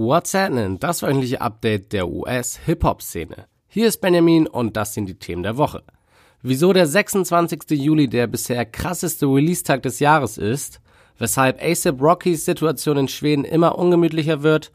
What's 0.00 0.32
happening? 0.32 0.78
Das 0.78 1.02
wöchentliche 1.02 1.40
Update 1.40 1.92
der 1.92 2.08
US-Hip-Hop-Szene. 2.08 3.48
Hier 3.66 3.88
ist 3.88 4.00
Benjamin 4.00 4.46
und 4.46 4.76
das 4.76 4.94
sind 4.94 5.06
die 5.06 5.18
Themen 5.18 5.42
der 5.42 5.56
Woche. 5.56 5.82
Wieso 6.40 6.72
der 6.72 6.86
26. 6.86 7.70
Juli 7.70 8.06
der 8.06 8.28
bisher 8.28 8.64
krasseste 8.64 9.26
Release-Tag 9.26 9.82
des 9.82 9.98
Jahres 9.98 10.38
ist, 10.38 10.80
weshalb 11.18 11.60
ASAP 11.60 12.00
Rockys 12.00 12.44
Situation 12.44 12.96
in 12.96 13.08
Schweden 13.08 13.42
immer 13.42 13.76
ungemütlicher 13.76 14.44
wird 14.44 14.70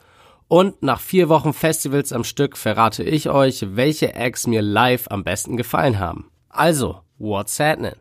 und 0.50 0.84
nach 0.84 1.00
vier 1.00 1.30
Wochen 1.30 1.54
Festivals 1.54 2.12
am 2.12 2.26
Stück 2.26 2.58
verrate 2.58 3.04
ich 3.04 3.30
euch, 3.30 3.66
welche 3.78 4.16
Acts 4.16 4.46
mir 4.46 4.62
live 4.62 5.08
am 5.10 5.24
besten 5.24 5.56
gefallen 5.56 6.00
haben. 6.00 6.32
Also, 6.50 7.00
what's 7.18 7.62
happening? 7.62 7.96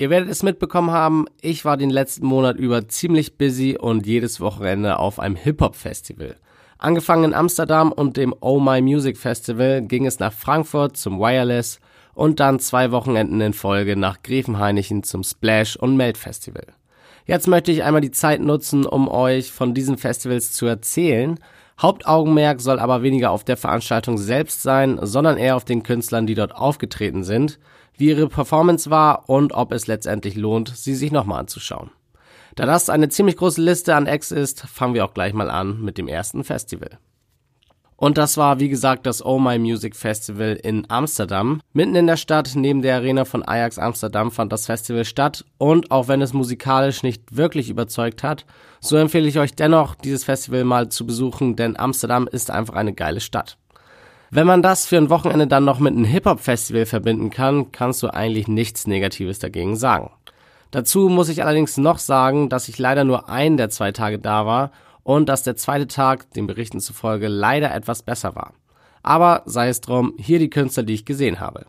Ihr 0.00 0.10
werdet 0.10 0.30
es 0.30 0.44
mitbekommen 0.44 0.92
haben, 0.92 1.26
ich 1.40 1.64
war 1.64 1.76
den 1.76 1.90
letzten 1.90 2.24
Monat 2.24 2.56
über 2.56 2.86
ziemlich 2.86 3.36
busy 3.36 3.76
und 3.76 4.06
jedes 4.06 4.40
Wochenende 4.40 4.96
auf 4.96 5.18
einem 5.18 5.34
Hip-Hop-Festival. 5.34 6.36
Angefangen 6.78 7.24
in 7.24 7.34
Amsterdam 7.34 7.90
und 7.90 8.16
dem 8.16 8.32
Oh 8.38 8.60
My 8.60 8.80
Music 8.80 9.18
Festival 9.18 9.82
ging 9.82 10.06
es 10.06 10.20
nach 10.20 10.32
Frankfurt 10.32 10.96
zum 10.96 11.18
Wireless 11.18 11.80
und 12.14 12.38
dann 12.38 12.60
zwei 12.60 12.92
Wochenenden 12.92 13.40
in 13.40 13.52
Folge 13.54 13.96
nach 13.96 14.22
Grevenhainichen 14.22 15.02
zum 15.02 15.24
Splash 15.24 15.74
und 15.74 15.96
Melt 15.96 16.16
Festival. 16.16 16.68
Jetzt 17.26 17.48
möchte 17.48 17.72
ich 17.72 17.82
einmal 17.82 18.00
die 18.00 18.12
Zeit 18.12 18.40
nutzen, 18.40 18.86
um 18.86 19.08
euch 19.08 19.50
von 19.50 19.74
diesen 19.74 19.98
Festivals 19.98 20.52
zu 20.52 20.66
erzählen. 20.66 21.40
Hauptaugenmerk 21.82 22.60
soll 22.60 22.78
aber 22.78 23.02
weniger 23.02 23.32
auf 23.32 23.42
der 23.42 23.56
Veranstaltung 23.56 24.16
selbst 24.16 24.62
sein, 24.62 25.00
sondern 25.02 25.38
eher 25.38 25.56
auf 25.56 25.64
den 25.64 25.82
Künstlern, 25.82 26.28
die 26.28 26.36
dort 26.36 26.54
aufgetreten 26.54 27.24
sind 27.24 27.58
wie 27.98 28.08
ihre 28.08 28.28
Performance 28.28 28.90
war 28.90 29.28
und 29.28 29.52
ob 29.52 29.72
es 29.72 29.86
letztendlich 29.86 30.34
lohnt, 30.36 30.74
sie 30.74 30.94
sich 30.94 31.12
nochmal 31.12 31.40
anzuschauen. 31.40 31.90
Da 32.56 32.66
das 32.66 32.90
eine 32.90 33.08
ziemlich 33.08 33.36
große 33.36 33.60
Liste 33.60 33.94
an 33.94 34.06
Acts 34.06 34.32
ist, 34.32 34.62
fangen 34.62 34.94
wir 34.94 35.04
auch 35.04 35.14
gleich 35.14 35.32
mal 35.32 35.50
an 35.50 35.80
mit 35.80 35.98
dem 35.98 36.08
ersten 36.08 36.42
Festival. 36.42 36.98
Und 38.00 38.16
das 38.16 38.36
war, 38.36 38.60
wie 38.60 38.68
gesagt, 38.68 39.06
das 39.06 39.24
Oh 39.24 39.40
My 39.40 39.58
Music 39.58 39.96
Festival 39.96 40.58
in 40.62 40.88
Amsterdam. 40.88 41.60
Mitten 41.72 41.96
in 41.96 42.06
der 42.06 42.16
Stadt, 42.16 42.52
neben 42.54 42.80
der 42.80 42.94
Arena 42.94 43.24
von 43.24 43.42
Ajax 43.42 43.76
Amsterdam, 43.76 44.30
fand 44.30 44.52
das 44.52 44.66
Festival 44.66 45.04
statt. 45.04 45.44
Und 45.58 45.90
auch 45.90 46.06
wenn 46.06 46.22
es 46.22 46.32
musikalisch 46.32 47.02
nicht 47.02 47.36
wirklich 47.36 47.70
überzeugt 47.70 48.22
hat, 48.22 48.46
so 48.80 48.96
empfehle 48.96 49.26
ich 49.26 49.40
euch 49.40 49.56
dennoch, 49.56 49.96
dieses 49.96 50.22
Festival 50.22 50.62
mal 50.62 50.90
zu 50.90 51.06
besuchen, 51.06 51.56
denn 51.56 51.76
Amsterdam 51.76 52.28
ist 52.30 52.52
einfach 52.52 52.74
eine 52.74 52.92
geile 52.92 53.20
Stadt. 53.20 53.58
Wenn 54.30 54.46
man 54.46 54.60
das 54.60 54.86
für 54.86 54.98
ein 54.98 55.08
Wochenende 55.08 55.46
dann 55.46 55.64
noch 55.64 55.78
mit 55.78 55.94
einem 55.94 56.04
Hip-Hop-Festival 56.04 56.84
verbinden 56.84 57.30
kann, 57.30 57.72
kannst 57.72 58.02
du 58.02 58.08
eigentlich 58.08 58.46
nichts 58.46 58.86
Negatives 58.86 59.38
dagegen 59.38 59.74
sagen. 59.74 60.10
Dazu 60.70 61.08
muss 61.08 61.30
ich 61.30 61.42
allerdings 61.42 61.78
noch 61.78 61.98
sagen, 61.98 62.50
dass 62.50 62.68
ich 62.68 62.78
leider 62.78 63.04
nur 63.04 63.30
einen 63.30 63.56
der 63.56 63.70
zwei 63.70 63.90
Tage 63.90 64.18
da 64.18 64.44
war 64.44 64.70
und 65.02 65.30
dass 65.30 65.44
der 65.44 65.56
zweite 65.56 65.86
Tag, 65.86 66.30
den 66.34 66.46
Berichten 66.46 66.80
zufolge, 66.80 67.28
leider 67.28 67.74
etwas 67.74 68.02
besser 68.02 68.34
war. 68.34 68.52
Aber 69.02 69.44
sei 69.46 69.70
es 69.70 69.80
drum, 69.80 70.12
hier 70.18 70.38
die 70.38 70.50
Künstler, 70.50 70.82
die 70.82 70.92
ich 70.92 71.06
gesehen 71.06 71.40
habe. 71.40 71.64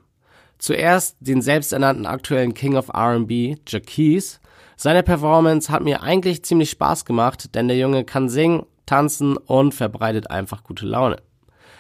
Zuerst 0.58 1.16
den 1.22 1.42
selbsternannten 1.42 2.06
aktuellen 2.06 2.54
King 2.54 2.76
of 2.76 2.90
R&B, 2.90 3.56
Jaquise. 3.66 4.40
Seine 4.76 5.04
Performance 5.04 5.72
hat 5.72 5.82
mir 5.82 6.04
eigentlich 6.04 6.44
ziemlich 6.44 6.72
Spaß 6.72 7.06
gemacht, 7.06 7.56
denn 7.56 7.70
der 7.70 7.78
Junge 7.78 8.04
kann 8.04 8.28
singen, 8.28 8.66
tanzen 8.86 9.38
und 9.38 9.74
verbreitet 9.74 10.30
einfach 10.30 10.66
gute 10.66 10.86
Laune. 10.86 11.22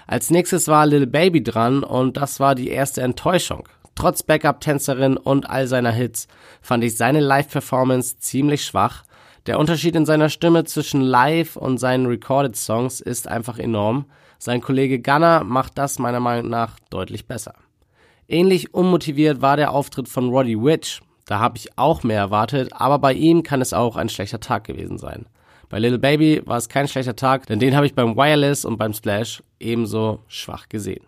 Als 0.09 0.31
nächstes 0.31 0.67
war 0.67 0.87
Lil 0.87 1.05
Baby 1.05 1.43
dran 1.43 1.83
und 1.83 2.17
das 2.17 2.39
war 2.39 2.55
die 2.55 2.69
erste 2.69 3.03
Enttäuschung. 3.03 3.69
Trotz 3.93 4.23
Backup-Tänzerin 4.23 5.17
und 5.17 5.47
all 5.47 5.67
seiner 5.67 5.91
Hits 5.91 6.27
fand 6.63 6.83
ich 6.83 6.97
seine 6.97 7.19
Live-Performance 7.19 8.17
ziemlich 8.17 8.65
schwach. 8.65 9.03
Der 9.45 9.59
Unterschied 9.59 9.95
in 9.95 10.07
seiner 10.07 10.29
Stimme 10.29 10.63
zwischen 10.63 11.01
Live 11.01 11.57
und 11.57 11.77
seinen 11.77 12.07
Recorded 12.07 12.55
Songs 12.55 13.01
ist 13.01 13.27
einfach 13.27 13.59
enorm. 13.59 14.05
Sein 14.39 14.61
Kollege 14.61 14.99
Gunner 14.99 15.43
macht 15.43 15.77
das 15.77 15.99
meiner 15.99 16.19
Meinung 16.19 16.49
nach 16.49 16.79
deutlich 16.89 17.27
besser. 17.27 17.53
Ähnlich 18.27 18.73
unmotiviert 18.73 19.43
war 19.43 19.57
der 19.57 19.71
Auftritt 19.71 20.09
von 20.09 20.29
Roddy 20.29 20.59
Witch. 20.59 21.01
Da 21.27 21.37
habe 21.37 21.57
ich 21.57 21.77
auch 21.77 22.01
mehr 22.01 22.17
erwartet, 22.17 22.69
aber 22.73 22.97
bei 22.97 23.13
ihm 23.13 23.43
kann 23.43 23.61
es 23.61 23.73
auch 23.73 23.95
ein 23.95 24.09
schlechter 24.09 24.39
Tag 24.39 24.63
gewesen 24.63 24.97
sein. 24.97 25.27
Bei 25.69 25.77
Little 25.77 25.99
Baby 25.99 26.41
war 26.45 26.57
es 26.57 26.67
kein 26.67 26.87
schlechter 26.87 27.15
Tag, 27.15 27.45
denn 27.45 27.59
den 27.59 27.75
habe 27.75 27.85
ich 27.85 27.93
beim 27.93 28.15
Wireless 28.15 28.65
und 28.65 28.77
beim 28.77 28.91
Splash 28.93 29.43
ebenso 29.59 30.23
schwach 30.27 30.67
gesehen. 30.67 31.05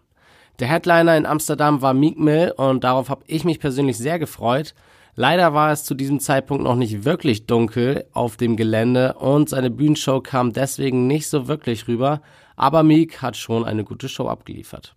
Der 0.60 0.68
Headliner 0.68 1.18
in 1.18 1.26
Amsterdam 1.26 1.82
war 1.82 1.96
Meek 1.96 2.20
Mill 2.20 2.54
und 2.56 2.84
darauf 2.84 3.10
habe 3.10 3.24
ich 3.26 3.44
mich 3.44 3.60
persönlich 3.60 3.98
sehr 3.98 4.20
gefreut. 4.20 4.76
Leider 5.16 5.56
war 5.56 5.72
es 5.72 5.84
zu 5.84 5.96
diesem 5.96 6.20
Zeitpunkt 6.20 6.64
noch 6.64 6.76
nicht 6.76 7.04
wirklich 7.04 7.48
dunkel 7.48 8.06
auf 8.14 8.38
dem 8.38 8.56
Gelände 8.56 9.14
und 9.16 9.50
seine 9.50 9.72
Bühnenshow 9.72 10.22
kam 10.22 10.54
deswegen 10.54 11.08
nicht 11.08 11.28
so 11.28 11.48
wirklich 11.48 11.88
rüber, 11.88 12.22
aber 12.56 12.84
Meek 12.84 13.24
hat 13.24 13.38
schon 13.38 13.66
eine 13.66 13.84
gute 13.84 14.08
Show 14.08 14.28
abgeliefert. 14.28 14.94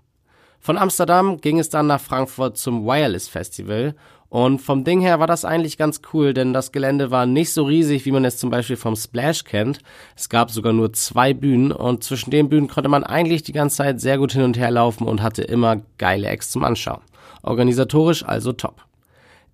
Von 0.61 0.77
Amsterdam 0.77 1.41
ging 1.41 1.59
es 1.59 1.71
dann 1.71 1.87
nach 1.87 2.01
Frankfurt 2.01 2.59
zum 2.59 2.85
Wireless 2.85 3.29
Festival 3.29 3.95
und 4.35 4.59
vom 4.59 4.83
Ding 4.83 5.01
her 5.01 5.21
war 5.21 5.29
das 5.29 5.45
eigentlich 5.45 5.79
ganz 5.79 6.01
cool, 6.13 6.35
denn 6.35 6.53
das 6.53 6.73
Gelände 6.73 7.13
war 7.13 7.25
nicht 7.25 7.53
so 7.53 7.63
riesig, 7.63 8.05
wie 8.05 8.11
man 8.11 8.25
es 8.25 8.37
zum 8.37 8.51
Beispiel 8.51 8.75
vom 8.75 8.97
Splash 8.97 9.45
kennt. 9.45 9.79
Es 10.17 10.29
gab 10.29 10.51
sogar 10.51 10.73
nur 10.73 10.93
zwei 10.93 11.33
Bühnen 11.33 11.71
und 11.71 12.03
zwischen 12.03 12.33
den 12.33 12.49
Bühnen 12.49 12.67
konnte 12.67 12.89
man 12.89 13.05
eigentlich 13.05 13.45
die 13.45 13.53
ganze 13.53 13.77
Zeit 13.77 14.01
sehr 14.01 14.19
gut 14.19 14.33
hin 14.33 14.43
und 14.43 14.59
her 14.59 14.73
laufen 14.73 15.07
und 15.07 15.23
hatte 15.23 15.43
immer 15.43 15.83
geile 15.99 16.27
Acts 16.27 16.51
zum 16.51 16.65
Anschauen. 16.65 17.03
Organisatorisch 17.45 18.25
also 18.25 18.53
top. 18.53 18.83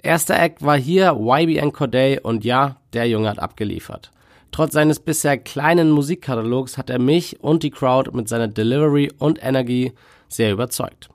Erster 0.03 0.41
Act 0.41 0.65
war 0.65 0.79
hier 0.79 1.15
YBN 1.21 1.73
Corday 1.73 2.19
und 2.19 2.47
ja, 2.47 2.77
der 2.95 3.07
Junge 3.07 3.29
hat 3.29 3.39
abgeliefert. 3.39 4.11
Trotz 4.51 4.73
seines 4.73 4.99
bisher 4.99 5.37
kleinen 5.37 5.91
Musikkatalogs 5.91 6.79
hat 6.79 6.89
er 6.89 6.99
mich 6.99 7.39
und 7.41 7.65
die 7.65 7.71
Crowd 7.71 8.13
mit 8.15 8.31
seiner 8.31 8.49
Delivery 8.49 9.13
und 9.19 9.45
Energie 9.45 9.93
sehr 10.29 10.53
überzeugt. 10.53 11.11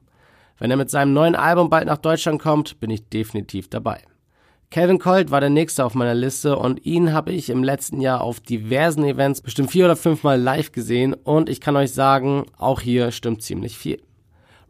Wenn 0.58 0.72
er 0.72 0.78
mit 0.78 0.90
seinem 0.90 1.14
neuen 1.14 1.36
Album 1.36 1.70
bald 1.70 1.86
nach 1.86 1.98
Deutschland 1.98 2.42
kommt, 2.42 2.80
bin 2.80 2.90
ich 2.90 3.10
definitiv 3.10 3.70
dabei. 3.70 4.02
Calvin 4.72 5.00
Colt 5.00 5.32
war 5.32 5.40
der 5.40 5.50
nächste 5.50 5.86
auf 5.86 5.96
meiner 5.96 6.16
Liste 6.16 6.58
und 6.58 6.86
ihn 6.86 7.14
habe 7.14 7.32
ich 7.32 7.50
im 7.50 7.64
letzten 7.64 8.02
Jahr 8.02 8.22
auf 8.22 8.40
diversen 8.40 9.06
Events 9.06 9.42
bestimmt 9.42 9.72
vier 9.72 9.86
oder 9.86 9.96
fünfmal 9.96 10.40
live 10.40 10.72
gesehen 10.72 11.14
und 11.14 11.50
ich 11.50 11.62
kann 11.62 11.76
euch 11.76 11.94
sagen, 11.94 12.46
auch 12.58 12.82
hier 12.82 13.12
stimmt 13.12 13.42
ziemlich 13.42 13.78
viel. 13.78 14.02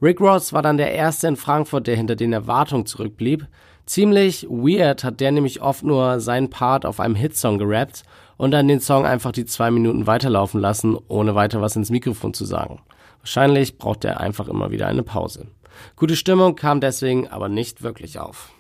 Rick 0.02 0.20
Ross 0.20 0.54
war 0.54 0.62
dann 0.62 0.78
der 0.78 0.92
erste 0.92 1.28
in 1.28 1.38
Frankfurt, 1.38 1.88
der 1.88 1.96
hinter 1.96 2.16
den 2.16 2.34
Erwartungen 2.34 2.86
zurückblieb. 2.86 3.48
Ziemlich 3.86 4.46
weird 4.50 5.04
hat 5.04 5.22
der 5.22 5.32
nämlich 5.32 5.62
oft 5.62 5.84
nur 5.84 6.20
seinen 6.20 6.50
Part 6.50 6.86
auf 6.86 7.00
einem 7.00 7.16
Hitsong 7.16 7.58
gerappt 7.58 8.04
und 8.38 8.52
dann 8.52 8.68
den 8.68 8.82
Song 8.82 9.06
einfach 9.06 9.32
die 9.32 9.46
zwei 9.46 9.72
Minuten 9.72 10.08
weiterlaufen 10.08 10.60
lassen, 10.60 10.98
ohne 11.08 11.36
weiter 11.36 11.62
was 11.62 11.76
ins 11.76 11.90
Mikrofon 11.90 12.34
zu 12.34 12.46
sagen. 12.46 12.82
Wahrscheinlich 13.22 13.78
braucht 13.78 14.04
er 14.06 14.20
einfach 14.20 14.48
immer 14.48 14.72
wieder 14.72 14.88
eine 14.88 15.04
Pause. 15.04 15.48
Gute 15.96 16.16
Stimmung 16.16 16.56
kam 16.56 16.82
deswegen 16.82 17.28
aber 17.28 17.50
nicht 17.50 17.82
wirklich 17.82 18.20
auf. 18.20 18.52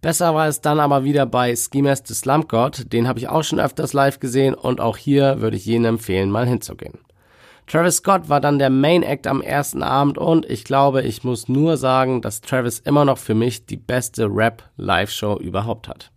Besser 0.00 0.34
war 0.34 0.48
es 0.48 0.60
dann 0.60 0.80
aber 0.80 1.04
wieder 1.04 1.24
bei 1.24 1.54
Schemas 1.56 2.02
the 2.04 2.14
Slump 2.14 2.48
God, 2.48 2.92
den 2.92 3.08
habe 3.08 3.18
ich 3.18 3.28
auch 3.28 3.42
schon 3.42 3.58
öfters 3.58 3.94
live 3.94 4.20
gesehen 4.20 4.54
und 4.54 4.80
auch 4.80 4.98
hier 4.98 5.40
würde 5.40 5.56
ich 5.56 5.64
jedem 5.64 5.86
empfehlen, 5.86 6.30
mal 6.30 6.46
hinzugehen. 6.46 6.98
Travis 7.66 7.96
Scott 7.96 8.28
war 8.28 8.40
dann 8.40 8.58
der 8.58 8.68
Main 8.68 9.02
Act 9.02 9.26
am 9.26 9.40
ersten 9.40 9.82
Abend 9.82 10.18
und 10.18 10.44
ich 10.44 10.64
glaube, 10.64 11.00
ich 11.02 11.24
muss 11.24 11.48
nur 11.48 11.78
sagen, 11.78 12.20
dass 12.20 12.42
Travis 12.42 12.80
immer 12.80 13.06
noch 13.06 13.16
für 13.16 13.34
mich 13.34 13.64
die 13.64 13.78
beste 13.78 14.26
Rap-Live-Show 14.26 15.38
überhaupt 15.38 15.88
hat. 15.88 16.10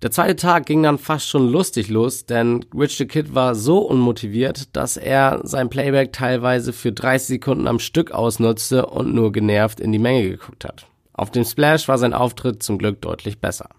Der 0.00 0.12
zweite 0.12 0.36
Tag 0.36 0.66
ging 0.66 0.84
dann 0.84 0.96
fast 0.96 1.28
schon 1.28 1.48
lustig 1.48 1.88
los, 1.88 2.24
denn 2.24 2.64
Rich 2.72 2.98
the 2.98 3.06
Kid 3.06 3.34
war 3.34 3.56
so 3.56 3.78
unmotiviert, 3.78 4.76
dass 4.76 4.96
er 4.96 5.40
sein 5.42 5.70
Playback 5.70 6.12
teilweise 6.12 6.72
für 6.72 6.92
30 6.92 7.26
Sekunden 7.26 7.66
am 7.66 7.80
Stück 7.80 8.12
ausnutzte 8.12 8.86
und 8.86 9.12
nur 9.12 9.32
genervt 9.32 9.80
in 9.80 9.90
die 9.90 9.98
Menge 9.98 10.28
geguckt 10.28 10.64
hat. 10.64 10.86
Auf 11.14 11.32
dem 11.32 11.42
Splash 11.42 11.88
war 11.88 11.98
sein 11.98 12.14
Auftritt 12.14 12.62
zum 12.62 12.78
Glück 12.78 13.02
deutlich 13.02 13.40
besser. 13.40 13.70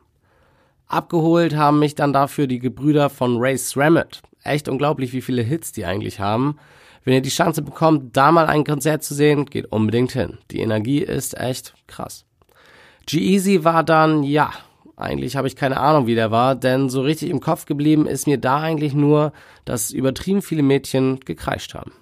Abgeholt 0.88 1.56
haben 1.56 1.80
mich 1.80 1.95
dann 1.95 2.12
dafür 2.12 2.48
die 2.48 2.60
Gebrüder 2.60 3.10
von 3.10 3.38
Ray 3.38 3.57
Srammet. 3.57 4.22
Echt 4.44 4.68
unglaublich, 4.68 5.13
wie 5.13 5.22
viele 5.22 5.42
Hits 5.42 5.72
die 5.72 5.86
eigentlich 5.86 6.19
haben. 6.19 6.57
Wenn 7.06 7.13
ihr 7.13 7.22
die 7.22 7.30
Chance 7.30 7.62
bekommt, 7.62 8.18
da 8.18 8.33
mal 8.33 8.48
ein 8.48 8.65
Konzert 8.65 9.04
zu 9.04 9.13
sehen, 9.13 9.45
geht 9.45 9.72
unbedingt 9.72 10.12
hin. 10.12 10.39
Die 10.51 10.60
Energie 10.60 11.00
ist 11.00 11.39
echt 11.39 11.75
krass. 11.88 12.25
G-Eazy 13.06 13.63
war 13.63 13.86
dann, 13.86 14.24
ja, 14.24 14.51
eigentlich 15.00 15.36
habe 15.36 15.48
ich 15.48 15.56
keine 15.56 15.80
Ahnung, 15.80 16.07
wie 16.07 16.16
der 16.16 16.30
war, 16.30 16.56
denn 16.56 16.90
so 16.90 17.01
richtig 17.01 17.30
im 17.30 17.40
Kopf 17.40 17.66
geblieben 17.66 18.06
ist 18.06 18.28
mir 18.28 18.38
da 18.38 18.60
eigentlich 18.60 18.94
nur, 18.94 19.31
dass 19.66 19.92
übertrieben 19.92 20.42
viele 20.42 20.63
Mädchen 20.63 21.19
gekreischt 21.22 21.74
haben. 21.74 21.94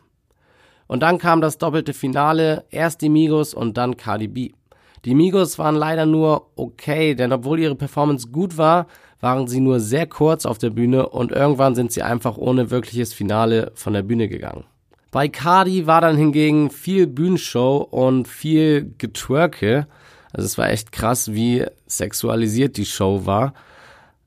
Und 0.87 1.03
dann 1.03 1.17
kam 1.17 1.41
das 1.41 1.57
doppelte 1.57 1.93
Finale, 1.93 2.65
erst 2.69 3.01
die 3.01 3.09
Migos 3.09 3.53
und 3.53 3.77
dann 3.77 3.97
Cardi 3.97 4.27
B. 4.27 4.51
Die 5.05 5.13
Migos 5.13 5.59
waren 5.59 5.75
leider 5.75 6.05
nur 6.05 6.49
okay, 6.55 7.13
denn 7.13 7.31
obwohl 7.31 7.59
ihre 7.59 7.75
Performance 7.75 8.29
gut 8.29 8.57
war, 8.57 8.87
waren 9.19 9.47
sie 9.47 9.59
nur 9.59 9.79
sehr 9.79 10.07
kurz 10.07 10.45
auf 10.45 10.57
der 10.57 10.69
Bühne 10.69 11.09
und 11.09 11.31
irgendwann 11.31 11.75
sind 11.75 11.91
sie 11.91 12.03
einfach 12.03 12.37
ohne 12.37 12.71
wirkliches 12.71 13.13
Finale 13.13 13.71
von 13.75 13.93
der 13.93 14.03
Bühne 14.03 14.27
gegangen. 14.27 14.65
Bei 15.11 15.27
Cardi 15.27 15.87
war 15.87 16.01
dann 16.01 16.17
hingegen 16.17 16.69
viel 16.69 17.07
Bühnenshow 17.07 17.77
und 17.77 18.27
viel 18.27 18.93
Getwerke. 18.97 19.87
Also 20.37 20.45
es 20.45 20.57
war 20.59 20.69
echt 20.69 20.91
krass, 20.91 21.33
wie 21.33 21.65
sexualisiert 21.87 22.77
die 22.77 22.85
Show 22.85 23.25
war. 23.25 23.55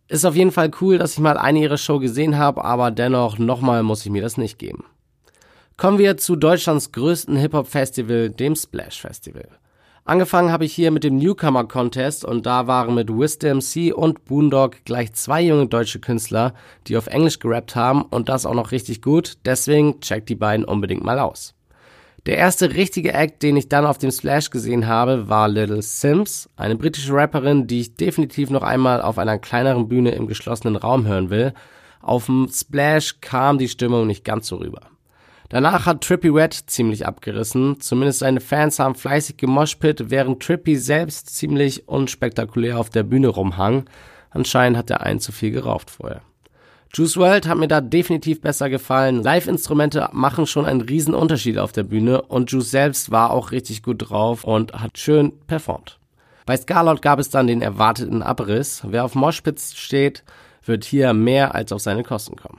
Ist 0.08 0.26
auf 0.26 0.34
jeden 0.34 0.50
Fall 0.50 0.72
cool, 0.80 0.98
dass 0.98 1.12
ich 1.12 1.20
mal 1.20 1.38
eine 1.38 1.60
ihrer 1.60 1.78
Show 1.78 2.00
gesehen 2.00 2.36
habe, 2.36 2.64
aber 2.64 2.90
dennoch 2.90 3.38
nochmal 3.38 3.84
muss 3.84 4.04
ich 4.04 4.10
mir 4.10 4.20
das 4.20 4.36
nicht 4.36 4.58
geben. 4.58 4.84
Kommen 5.76 5.98
wir 5.98 6.16
zu 6.16 6.34
Deutschlands 6.34 6.90
größten 6.90 7.36
Hip-Hop-Festival, 7.36 8.30
dem 8.30 8.56
Splash 8.56 9.00
Festival. 9.00 9.46
Angefangen 10.04 10.50
habe 10.50 10.64
ich 10.64 10.72
hier 10.72 10.90
mit 10.90 11.04
dem 11.04 11.16
Newcomer 11.16 11.64
Contest 11.64 12.24
und 12.24 12.44
da 12.44 12.66
waren 12.66 12.96
mit 12.96 13.08
Wisdom 13.08 13.60
C 13.60 13.92
und 13.92 14.24
Boondog 14.24 14.84
gleich 14.84 15.12
zwei 15.12 15.42
junge 15.42 15.68
deutsche 15.68 16.00
Künstler, 16.00 16.54
die 16.88 16.96
auf 16.96 17.06
Englisch 17.06 17.38
gerappt 17.38 17.76
haben 17.76 18.02
und 18.02 18.28
das 18.28 18.46
auch 18.46 18.54
noch 18.54 18.72
richtig 18.72 19.00
gut, 19.00 19.38
deswegen 19.44 20.00
checkt 20.00 20.28
die 20.28 20.34
beiden 20.34 20.64
unbedingt 20.64 21.04
mal 21.04 21.20
aus. 21.20 21.54
Der 22.26 22.36
erste 22.36 22.74
richtige 22.74 23.14
Act, 23.14 23.42
den 23.42 23.56
ich 23.56 23.70
dann 23.70 23.86
auf 23.86 23.96
dem 23.96 24.10
Splash 24.10 24.50
gesehen 24.50 24.86
habe, 24.86 25.30
war 25.30 25.48
Little 25.48 25.80
Sims, 25.80 26.50
eine 26.54 26.76
britische 26.76 27.14
Rapperin, 27.14 27.66
die 27.66 27.80
ich 27.80 27.94
definitiv 27.94 28.50
noch 28.50 28.62
einmal 28.62 29.00
auf 29.00 29.16
einer 29.16 29.38
kleineren 29.38 29.88
Bühne 29.88 30.10
im 30.10 30.26
geschlossenen 30.26 30.76
Raum 30.76 31.06
hören 31.06 31.30
will. 31.30 31.54
Auf 32.02 32.26
dem 32.26 32.48
Splash 32.52 33.20
kam 33.22 33.56
die 33.56 33.68
Stimmung 33.68 34.06
nicht 34.06 34.24
ganz 34.24 34.48
so 34.48 34.56
rüber. 34.56 34.82
Danach 35.48 35.86
hat 35.86 36.02
Trippy 36.02 36.28
Red 36.28 36.52
ziemlich 36.52 37.06
abgerissen. 37.06 37.80
Zumindest 37.80 38.20
seine 38.20 38.40
Fans 38.40 38.78
haben 38.78 38.94
fleißig 38.94 39.38
gemoshpit, 39.38 40.10
während 40.10 40.42
Trippy 40.42 40.76
selbst 40.76 41.34
ziemlich 41.34 41.88
unspektakulär 41.88 42.78
auf 42.78 42.90
der 42.90 43.02
Bühne 43.02 43.28
rumhang. 43.28 43.88
Anscheinend 44.30 44.78
hat 44.78 44.90
er 44.90 45.00
einen 45.00 45.20
zu 45.20 45.32
viel 45.32 45.50
geraucht 45.50 45.90
vorher. 45.90 46.20
Juice 46.92 47.16
World 47.16 47.46
hat 47.46 47.56
mir 47.56 47.68
da 47.68 47.80
definitiv 47.80 48.40
besser 48.40 48.68
gefallen. 48.68 49.22
Live-Instrumente 49.22 50.08
machen 50.12 50.46
schon 50.46 50.66
einen 50.66 50.80
riesen 50.80 51.14
Unterschied 51.14 51.56
auf 51.56 51.70
der 51.70 51.84
Bühne 51.84 52.22
und 52.22 52.50
Juice 52.50 52.72
selbst 52.72 53.12
war 53.12 53.30
auch 53.30 53.52
richtig 53.52 53.84
gut 53.84 54.10
drauf 54.10 54.42
und 54.42 54.72
hat 54.72 54.98
schön 54.98 55.32
performt. 55.46 56.00
Bei 56.46 56.56
Scarlett 56.56 57.00
gab 57.00 57.20
es 57.20 57.30
dann 57.30 57.46
den 57.46 57.62
erwarteten 57.62 58.24
Abriss. 58.24 58.82
Wer 58.84 59.04
auf 59.04 59.14
Moshpits 59.14 59.76
steht, 59.76 60.24
wird 60.64 60.84
hier 60.84 61.12
mehr 61.12 61.54
als 61.54 61.70
auf 61.70 61.80
seine 61.80 62.02
Kosten 62.02 62.34
kommen. 62.34 62.58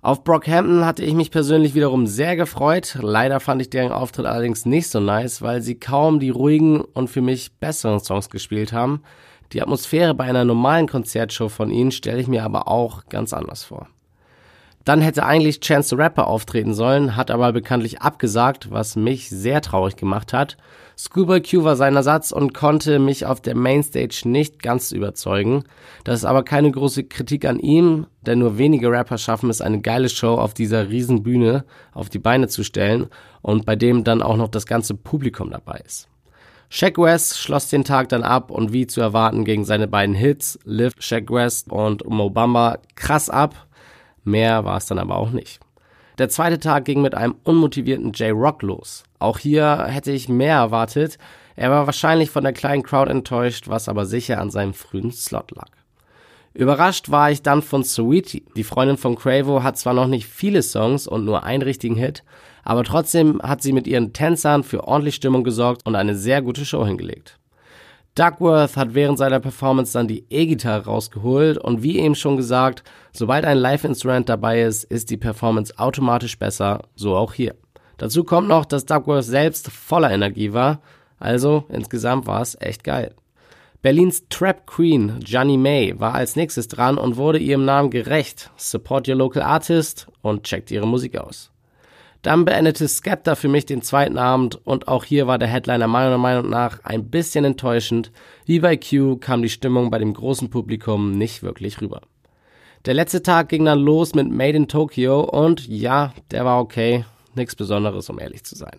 Auf 0.00 0.24
Brockhampton 0.24 0.84
hatte 0.84 1.04
ich 1.04 1.14
mich 1.14 1.30
persönlich 1.30 1.76
wiederum 1.76 2.08
sehr 2.08 2.34
gefreut. 2.34 2.98
Leider 3.00 3.38
fand 3.38 3.62
ich 3.62 3.70
deren 3.70 3.92
Auftritt 3.92 4.26
allerdings 4.26 4.66
nicht 4.66 4.88
so 4.88 4.98
nice, 4.98 5.40
weil 5.40 5.62
sie 5.62 5.76
kaum 5.76 6.18
die 6.18 6.30
ruhigen 6.30 6.80
und 6.80 7.08
für 7.08 7.20
mich 7.20 7.52
besseren 7.60 8.00
Songs 8.00 8.28
gespielt 8.28 8.72
haben. 8.72 9.04
Die 9.52 9.60
Atmosphäre 9.60 10.14
bei 10.14 10.24
einer 10.24 10.44
normalen 10.44 10.88
Konzertshow 10.88 11.48
von 11.48 11.70
ihnen 11.70 11.90
stelle 11.90 12.20
ich 12.20 12.28
mir 12.28 12.44
aber 12.44 12.68
auch 12.68 13.06
ganz 13.08 13.32
anders 13.32 13.64
vor. 13.64 13.88
Dann 14.84 15.00
hätte 15.00 15.24
eigentlich 15.24 15.60
Chance 15.60 15.90
the 15.90 15.94
Rapper 15.94 16.26
auftreten 16.26 16.74
sollen, 16.74 17.14
hat 17.14 17.30
aber 17.30 17.52
bekanntlich 17.52 18.02
abgesagt, 18.02 18.72
was 18.72 18.96
mich 18.96 19.30
sehr 19.30 19.60
traurig 19.60 19.94
gemacht 19.94 20.32
hat. 20.32 20.56
Schoolboy 20.98 21.40
Q 21.40 21.62
war 21.62 21.76
sein 21.76 21.94
Ersatz 21.94 22.32
und 22.32 22.52
konnte 22.52 22.98
mich 22.98 23.24
auf 23.24 23.40
der 23.40 23.54
Mainstage 23.54 24.22
nicht 24.24 24.60
ganz 24.60 24.90
überzeugen. 24.90 25.64
Das 26.02 26.20
ist 26.20 26.24
aber 26.24 26.42
keine 26.42 26.70
große 26.70 27.04
Kritik 27.04 27.44
an 27.44 27.60
ihm, 27.60 28.06
denn 28.22 28.40
nur 28.40 28.58
wenige 28.58 28.90
Rapper 28.90 29.18
schaffen 29.18 29.50
es, 29.50 29.60
eine 29.60 29.80
geile 29.80 30.08
Show 30.08 30.34
auf 30.34 30.52
dieser 30.52 30.88
riesen 30.88 31.22
Bühne 31.22 31.64
auf 31.92 32.08
die 32.08 32.18
Beine 32.18 32.48
zu 32.48 32.64
stellen 32.64 33.06
und 33.40 33.64
bei 33.64 33.76
dem 33.76 34.02
dann 34.02 34.20
auch 34.20 34.36
noch 34.36 34.48
das 34.48 34.66
ganze 34.66 34.94
Publikum 34.94 35.50
dabei 35.50 35.80
ist. 35.84 36.08
Shaq 36.74 36.96
West 36.96 37.38
schloss 37.38 37.68
den 37.68 37.84
Tag 37.84 38.08
dann 38.08 38.22
ab 38.22 38.50
und 38.50 38.72
wie 38.72 38.86
zu 38.86 39.02
erwarten 39.02 39.44
gegen 39.44 39.66
seine 39.66 39.86
beiden 39.86 40.14
Hits, 40.14 40.58
Lift, 40.64 41.04
Shaq 41.04 41.30
West 41.30 41.70
und 41.70 42.08
Mobamba, 42.08 42.78
krass 42.94 43.28
ab 43.28 43.66
Mehr 44.24 44.64
war 44.64 44.78
es 44.78 44.86
dann 44.86 44.98
aber 44.98 45.18
auch 45.18 45.32
nicht. 45.32 45.60
Der 46.16 46.30
zweite 46.30 46.58
Tag 46.58 46.86
ging 46.86 47.02
mit 47.02 47.14
einem 47.14 47.34
unmotivierten 47.44 48.12
J-Rock 48.12 48.62
los. 48.62 49.04
Auch 49.18 49.38
hier 49.38 49.84
hätte 49.86 50.12
ich 50.12 50.30
mehr 50.30 50.56
erwartet. 50.56 51.18
Er 51.56 51.70
war 51.70 51.84
wahrscheinlich 51.84 52.30
von 52.30 52.42
der 52.42 52.54
kleinen 52.54 52.82
Crowd 52.82 53.10
enttäuscht, 53.10 53.68
was 53.68 53.90
aber 53.90 54.06
sicher 54.06 54.40
an 54.40 54.50
seinem 54.50 54.72
frühen 54.72 55.12
Slot 55.12 55.50
lag. 55.50 55.68
Überrascht 56.54 57.10
war 57.10 57.30
ich 57.30 57.42
dann 57.42 57.60
von 57.60 57.84
Sweetie. 57.84 58.46
Die 58.56 58.64
Freundin 58.64 58.96
von 58.96 59.16
Cravo 59.16 59.62
hat 59.62 59.76
zwar 59.76 59.92
noch 59.92 60.06
nicht 60.06 60.26
viele 60.26 60.62
Songs 60.62 61.06
und 61.06 61.26
nur 61.26 61.42
einen 61.42 61.62
richtigen 61.62 61.96
Hit, 61.96 62.24
aber 62.62 62.84
trotzdem 62.84 63.40
hat 63.42 63.62
sie 63.62 63.72
mit 63.72 63.86
ihren 63.86 64.12
Tänzern 64.12 64.62
für 64.62 64.84
ordentlich 64.84 65.14
Stimmung 65.14 65.44
gesorgt 65.44 65.82
und 65.84 65.94
eine 65.94 66.14
sehr 66.14 66.42
gute 66.42 66.64
Show 66.64 66.84
hingelegt. 66.86 67.38
Duckworth 68.14 68.76
hat 68.76 68.92
während 68.94 69.16
seiner 69.16 69.40
Performance 69.40 69.94
dann 69.94 70.06
die 70.06 70.26
E-Gitarre 70.28 70.84
rausgeholt 70.84 71.56
und 71.56 71.82
wie 71.82 71.98
eben 71.98 72.14
schon 72.14 72.36
gesagt, 72.36 72.84
sobald 73.12 73.46
ein 73.46 73.56
Live-Instrument 73.56 74.28
dabei 74.28 74.62
ist, 74.62 74.84
ist 74.84 75.08
die 75.08 75.16
Performance 75.16 75.78
automatisch 75.78 76.38
besser, 76.38 76.82
so 76.94 77.16
auch 77.16 77.32
hier. 77.32 77.54
Dazu 77.96 78.24
kommt 78.24 78.48
noch, 78.48 78.66
dass 78.66 78.84
Duckworth 78.84 79.24
selbst 79.24 79.70
voller 79.70 80.10
Energie 80.10 80.52
war, 80.52 80.82
also 81.18 81.64
insgesamt 81.70 82.26
war 82.26 82.42
es 82.42 82.60
echt 82.60 82.84
geil. 82.84 83.14
Berlins 83.80 84.28
Trap 84.28 84.66
Queen, 84.66 85.18
Johnny 85.24 85.56
May, 85.56 85.98
war 85.98 86.14
als 86.14 86.36
nächstes 86.36 86.68
dran 86.68 86.98
und 86.98 87.16
wurde 87.16 87.38
ihrem 87.38 87.64
Namen 87.64 87.90
gerecht. 87.90 88.50
Support 88.56 89.08
your 89.08 89.16
local 89.16 89.42
artist 89.42 90.06
und 90.20 90.44
checkt 90.44 90.70
ihre 90.70 90.86
Musik 90.86 91.16
aus. 91.16 91.51
Dann 92.22 92.44
beendete 92.44 92.86
Skepta 92.86 93.34
für 93.34 93.48
mich 93.48 93.66
den 93.66 93.82
zweiten 93.82 94.16
Abend 94.16 94.64
und 94.64 94.86
auch 94.86 95.04
hier 95.04 95.26
war 95.26 95.38
der 95.38 95.48
Headliner 95.48 95.88
meiner 95.88 96.18
Meinung 96.18 96.48
nach 96.48 96.78
ein 96.84 97.10
bisschen 97.10 97.44
enttäuschend. 97.44 98.12
Wie 98.46 98.60
bei 98.60 98.76
Q 98.76 99.16
kam 99.16 99.42
die 99.42 99.48
Stimmung 99.48 99.90
bei 99.90 99.98
dem 99.98 100.14
großen 100.14 100.48
Publikum 100.48 101.18
nicht 101.18 101.42
wirklich 101.42 101.80
rüber. 101.80 102.00
Der 102.86 102.94
letzte 102.94 103.22
Tag 103.22 103.48
ging 103.48 103.64
dann 103.64 103.80
los 103.80 104.14
mit 104.14 104.30
Made 104.30 104.56
in 104.56 104.68
Tokyo 104.68 105.20
und 105.20 105.66
ja, 105.66 106.12
der 106.30 106.44
war 106.44 106.60
okay. 106.60 107.04
Nichts 107.34 107.56
Besonderes, 107.56 108.08
um 108.08 108.20
ehrlich 108.20 108.44
zu 108.44 108.54
sein. 108.54 108.78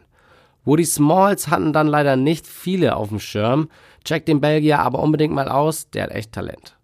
Woody 0.64 0.86
Smalls 0.86 1.50
hatten 1.50 1.74
dann 1.74 1.88
leider 1.88 2.16
nicht 2.16 2.48
viele 2.48 2.96
auf 2.96 3.10
dem 3.10 3.20
Schirm. 3.20 3.70
Checkt 4.06 4.30
den 4.30 4.40
Belgier 4.40 4.80
aber 4.80 5.00
unbedingt 5.00 5.34
mal 5.34 5.50
aus, 5.50 5.90
der 5.90 6.04
hat 6.04 6.12
echt 6.12 6.32
Talent. 6.32 6.78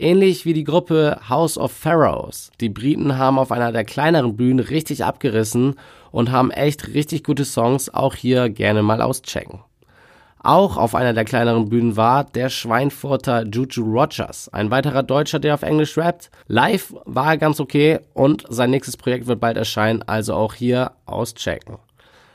Ähnlich 0.00 0.46
wie 0.46 0.54
die 0.54 0.64
Gruppe 0.64 1.20
House 1.28 1.58
of 1.58 1.72
Pharaohs. 1.72 2.50
Die 2.62 2.70
Briten 2.70 3.18
haben 3.18 3.38
auf 3.38 3.52
einer 3.52 3.70
der 3.70 3.84
kleineren 3.84 4.34
Bühnen 4.34 4.58
richtig 4.58 5.04
abgerissen 5.04 5.74
und 6.10 6.30
haben 6.30 6.50
echt 6.50 6.94
richtig 6.94 7.22
gute 7.22 7.44
Songs, 7.44 7.92
auch 7.92 8.14
hier 8.14 8.48
gerne 8.48 8.82
mal 8.82 9.02
auschecken. 9.02 9.60
Auch 10.42 10.78
auf 10.78 10.94
einer 10.94 11.12
der 11.12 11.26
kleineren 11.26 11.68
Bühnen 11.68 11.98
war 11.98 12.24
der 12.24 12.48
Schweinfurter 12.48 13.44
Juju 13.44 13.84
Rogers, 13.84 14.48
ein 14.48 14.70
weiterer 14.70 15.02
Deutscher, 15.02 15.38
der 15.38 15.52
auf 15.52 15.60
Englisch 15.60 15.98
rappt. 15.98 16.30
Live 16.46 16.94
war 17.04 17.32
er 17.32 17.36
ganz 17.36 17.60
okay 17.60 17.98
und 18.14 18.46
sein 18.48 18.70
nächstes 18.70 18.96
Projekt 18.96 19.26
wird 19.26 19.40
bald 19.40 19.58
erscheinen, 19.58 20.02
also 20.06 20.32
auch 20.32 20.54
hier 20.54 20.92
auschecken. 21.04 21.76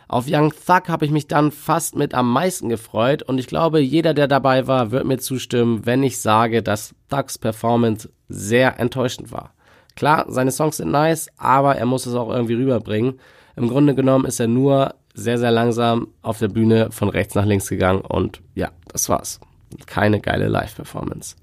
Auf 0.08 0.26
Young 0.28 0.52
Thug 0.52 0.88
habe 0.88 1.06
ich 1.06 1.12
mich 1.12 1.28
dann 1.28 1.52
fast 1.52 1.96
mit 1.96 2.14
am 2.14 2.32
meisten 2.32 2.70
gefreut 2.70 3.24
und 3.24 3.40
ich 3.40 3.48
glaube, 3.48 3.80
jeder, 3.80 4.14
der 4.14 4.28
dabei 4.28 4.68
war, 4.68 4.92
wird 4.92 5.06
mir 5.06 5.18
zustimmen, 5.18 5.86
wenn 5.86 6.04
ich 6.04 6.22
sage, 6.22 6.62
dass 6.62 6.94
Thugs 7.10 7.38
Performance 7.38 8.10
sehr 8.30 8.80
enttäuschend 8.80 9.32
war. 9.32 9.54
Klar, 9.96 10.26
seine 10.28 10.52
Songs 10.52 10.78
sind 10.78 10.92
nice, 10.92 11.30
aber 11.38 11.78
er 11.78 11.86
muss 11.86 12.06
es 12.06 12.16
auch 12.16 12.30
irgendwie 12.30 12.56
rüberbringen. 12.56 13.20
Im 13.56 13.70
Grunde 13.70 13.96
genommen 13.96 14.26
ist 14.26 14.40
er 14.40 14.48
nur 14.48 14.96
sehr, 15.14 15.38
sehr 15.38 15.52
langsam 15.52 16.10
auf 16.22 16.40
der 16.40 16.50
Bühne 16.50 16.92
von 16.92 17.10
rechts 17.10 17.36
nach 17.36 17.46
links 17.46 17.70
gegangen 17.70 18.02
und 18.02 18.42
ja, 18.54 18.72
das 18.92 19.08
war's. 19.10 19.40
Keine 19.88 20.20
geile 20.20 20.48
Live-Performance. 20.48 21.36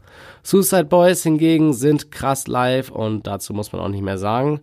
Suicide 0.43 0.85
Boys 0.85 1.23
hingegen 1.23 1.73
sind 1.73 2.11
krass 2.11 2.47
live 2.47 2.91
und 2.91 3.27
dazu 3.27 3.55
muss 3.55 3.73
man 3.73 3.81
auch 3.81 3.89
nicht 3.89 4.03
mehr 4.03 4.19
sagen. 4.19 4.61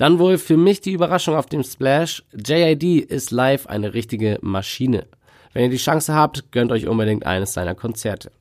Dann 0.00 0.18
wohl 0.18 0.38
für 0.38 0.56
mich 0.56 0.80
die 0.80 0.92
Überraschung 0.92 1.36
auf 1.36 1.44
dem 1.44 1.62
Splash. 1.62 2.24
JID 2.32 3.04
ist 3.04 3.30
live 3.30 3.66
eine 3.66 3.92
richtige 3.92 4.38
Maschine. 4.40 5.06
Wenn 5.52 5.64
ihr 5.64 5.68
die 5.68 5.76
Chance 5.76 6.14
habt, 6.14 6.52
gönnt 6.52 6.72
euch 6.72 6.88
unbedingt 6.88 7.26
eines 7.26 7.52
seiner 7.52 7.74
Konzerte. 7.74 8.32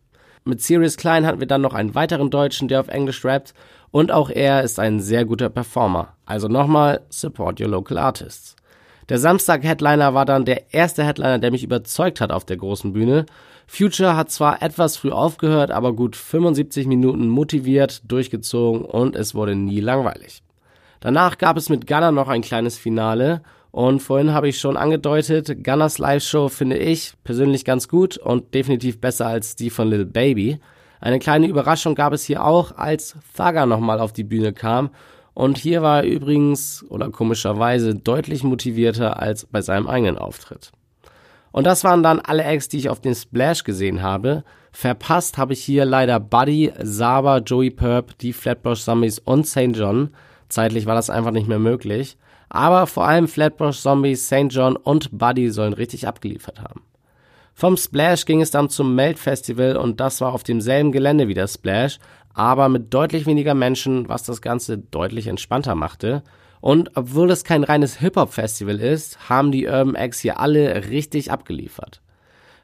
Mit 0.46 0.62
Sirius 0.62 0.96
Klein 0.96 1.26
hatten 1.26 1.42
wir 1.42 1.48
dann 1.48 1.60
noch 1.60 1.74
einen 1.74 1.96
weiteren 1.96 2.30
Deutschen, 2.30 2.70
der 2.70 2.80
auf 2.80 2.88
Englisch 2.88 3.26
rappt. 3.26 3.54
Und 3.92 4.10
auch 4.10 4.30
er 4.30 4.64
ist 4.64 4.80
ein 4.80 5.02
sehr 5.02 5.26
guter 5.26 5.50
Performer. 5.50 6.16
Also 6.26 6.48
nochmal, 6.48 7.02
support 7.10 7.60
your 7.60 7.68
local 7.68 7.98
artists. 7.98 8.56
Der 9.10 9.20
Samstag-Headliner 9.20 10.14
war 10.14 10.24
dann 10.24 10.46
der 10.46 10.74
erste 10.74 11.04
Headliner, 11.04 11.40
der 11.40 11.52
mich 11.52 11.66
überzeugt 11.66 12.22
hat 12.22 12.32
auf 12.32 12.46
der 12.46 12.56
großen 12.56 12.94
Bühne. 12.94 13.26
Future 13.68 14.16
hat 14.16 14.32
zwar 14.32 14.62
etwas 14.62 14.96
früh 14.96 15.12
aufgehört, 15.12 15.72
aber 15.72 15.92
gut 15.92 16.16
75 16.16 16.88
Minuten 16.88 17.28
motiviert, 17.28 18.02
durchgezogen 18.10 18.86
und 18.86 19.18
es 19.18 19.36
wurde 19.36 19.58
nie 19.58 19.82
langweilig. 19.82 20.42
Danach 21.00 21.38
gab 21.38 21.58
es 21.58 21.70
mit 21.70 21.88
Gunner 21.88 22.12
noch 22.12 22.28
ein 22.28 22.42
kleines 22.42 22.78
Finale 22.78 23.42
und 23.72 24.02
vorhin 24.02 24.34
habe 24.34 24.50
ich 24.50 24.60
schon 24.60 24.78
angedeutet, 24.78 25.64
Gunners 25.64 25.98
Live-Show 25.98 26.50
finde 26.50 26.78
ich 26.78 27.14
persönlich 27.24 27.66
ganz 27.66 27.88
gut 27.88 28.18
und 28.18 28.54
definitiv 28.54 29.00
besser 29.00 29.28
als 29.28 29.56
die 29.56 29.70
von 29.70 29.90
Little 29.90 30.06
Baby. 30.06 30.60
Eine 31.00 31.20
kleine 31.20 31.48
Überraschung 31.48 31.96
gab 31.96 32.12
es 32.12 32.24
hier 32.24 32.44
auch, 32.44 32.76
als 32.76 33.16
Thugger 33.38 33.66
nochmal 33.66 34.00
auf 34.00 34.12
die 34.12 34.24
Bühne 34.24 34.54
kam 34.54 34.90
und 35.34 35.58
hier 35.58 35.82
war 35.82 36.04
er 36.04 36.10
übrigens 36.10 36.84
oder 36.90 37.10
komischerweise 37.12 37.96
deutlich 37.96 38.44
motivierter 38.44 39.22
als 39.22 39.46
bei 39.46 39.62
seinem 39.62 39.88
eigenen 39.88 40.18
Auftritt. 40.18 40.74
Und 41.52 41.66
das 41.66 41.86
waren 41.86 42.04
dann 42.04 42.20
alle 42.20 42.44
Acts, 42.44 42.68
die 42.68 42.78
ich 42.78 42.90
auf 42.90 43.00
dem 43.00 43.16
Splash 43.16 43.64
gesehen 43.64 44.02
habe. 44.02 44.44
Verpasst 44.72 45.38
habe 45.38 45.54
ich 45.54 45.64
hier 45.64 45.86
leider 45.86 46.20
Buddy, 46.20 46.74
Saba, 46.82 47.38
Joey 47.38 47.72
Purp, 47.72 48.18
die 48.20 48.34
Flatbush 48.34 48.84
Zombies 48.84 49.20
und 49.20 49.48
St. 49.48 49.72
John. 49.74 50.10
Zeitlich 50.50 50.86
war 50.86 50.96
das 50.96 51.10
einfach 51.10 51.32
nicht 51.32 51.48
mehr 51.48 51.60
möglich. 51.60 52.18
Aber 52.50 52.88
vor 52.88 53.08
allem 53.08 53.28
Flatbush 53.28 53.80
Zombies, 53.80 54.26
St. 54.26 54.48
John 54.50 54.76
und 54.76 55.18
Buddy 55.18 55.52
sollen 55.52 55.74
richtig 55.74 56.08
abgeliefert 56.08 56.62
haben. 56.62 56.82
Vom 57.54 57.78
Splash 57.78 58.26
ging 58.26 58.42
es 58.42 58.52
dann 58.52 58.70
zum 58.70 58.96
Melt 58.96 59.20
Festival 59.20 59.78
und 59.78 60.00
das 60.00 60.22
war 60.22 60.34
auf 60.34 60.44
demselben 60.44 60.92
Gelände 60.92 61.28
wie 61.28 61.34
das 61.34 61.56
Splash, 61.56 62.00
aber 62.34 62.70
mit 62.70 62.94
deutlich 62.94 63.26
weniger 63.26 63.54
Menschen, 63.54 64.08
was 64.08 64.24
das 64.24 64.42
Ganze 64.42 64.78
deutlich 64.78 65.28
entspannter 65.28 65.76
machte. 65.76 66.24
Und 66.62 66.92
obwohl 66.96 67.30
es 67.32 67.44
kein 67.44 67.64
reines 67.64 67.98
Hip-Hop-Festival 67.98 68.80
ist, 68.80 69.30
haben 69.30 69.52
die 69.52 69.68
Urban 69.68 69.96
Acts 69.96 70.20
hier 70.20 70.40
alle 70.40 70.90
richtig 70.90 71.32
abgeliefert. 71.32 72.02